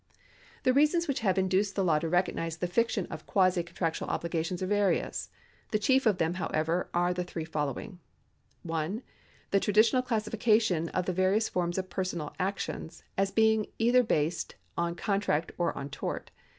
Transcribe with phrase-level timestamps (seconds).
[0.63, 4.57] The reasons which have induced the law to recognise the fiction of quasi contractual obligation
[4.59, 5.29] are various.
[5.69, 7.99] The chief of them, however, are the three following:—
[8.63, 9.03] (1)
[9.51, 14.95] The traditional classification of the various forms of personal actions, as being based either on
[14.95, 16.31] contract or on tort.